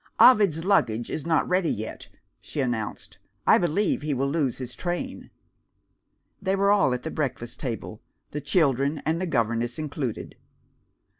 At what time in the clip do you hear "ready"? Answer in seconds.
1.47-1.69